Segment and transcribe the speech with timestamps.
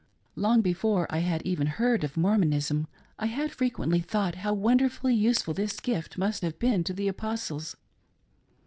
[0.35, 2.87] Long before I had even heard of Mormonism,
[3.19, 7.07] I had frequently thought how wonderfully useful this gift must have been to the.
[7.07, 7.75] Apostles.